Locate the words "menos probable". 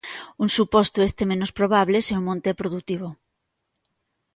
1.31-1.97